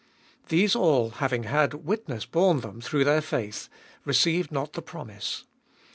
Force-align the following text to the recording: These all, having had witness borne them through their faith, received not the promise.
These 0.49 0.75
all, 0.75 1.11
having 1.11 1.43
had 1.43 1.75
witness 1.75 2.25
borne 2.25 2.61
them 2.61 2.81
through 2.81 3.03
their 3.03 3.21
faith, 3.21 3.69
received 4.03 4.51
not 4.51 4.73
the 4.73 4.81
promise. 4.81 5.43